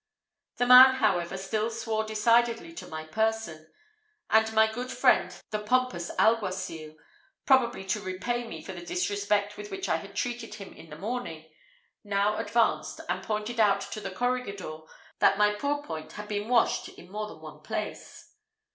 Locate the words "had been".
16.13-16.49